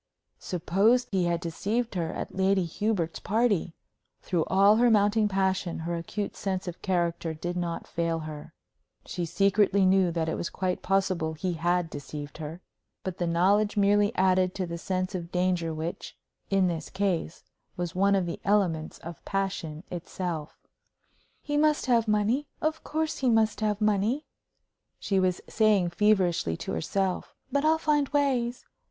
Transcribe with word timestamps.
Suppose 0.39 1.05
he 1.11 1.25
had 1.25 1.39
deceived 1.41 1.93
her 1.93 2.11
at 2.11 2.33
Lady 2.33 2.65
Hubert's 2.65 3.19
party! 3.19 3.75
Through 4.23 4.45
all 4.45 4.77
her 4.77 4.89
mounting 4.89 5.27
passion 5.27 5.77
her 5.81 5.95
acute 5.95 6.35
sense 6.35 6.67
of 6.67 6.81
character 6.81 7.35
did 7.35 7.55
not 7.55 7.85
fail 7.85 8.21
her. 8.21 8.55
She 9.05 9.25
secretly 9.25 9.85
knew 9.85 10.09
that 10.09 10.27
it 10.27 10.33
was 10.33 10.49
quite 10.49 10.81
possible 10.81 11.33
he 11.33 11.53
had 11.53 11.87
deceived 11.91 12.39
her. 12.39 12.61
But 13.03 13.19
the 13.19 13.27
knowledge 13.27 13.77
merely 13.77 14.11
added 14.15 14.55
to 14.55 14.65
the 14.65 14.79
sense 14.79 15.13
of 15.13 15.31
danger 15.31 15.71
which, 15.71 16.17
in 16.49 16.65
this 16.65 16.89
case, 16.89 17.43
was 17.77 17.93
one 17.93 18.15
of 18.15 18.25
the 18.25 18.39
elements 18.43 18.97
of 19.03 19.23
passion 19.23 19.83
itself. 19.91 20.57
"He 21.43 21.57
must 21.57 21.85
have 21.85 22.07
money 22.07 22.47
of 22.59 22.83
course 22.83 23.19
he 23.19 23.29
must 23.29 23.61
have 23.61 23.79
money," 23.79 24.25
she 24.97 25.19
was 25.19 25.41
saying, 25.47 25.91
feverishly, 25.91 26.57
to 26.57 26.71
herself. 26.71 27.35
"But 27.51 27.63
I'll 27.63 27.77
find 27.77 28.09
ways. 28.09 28.65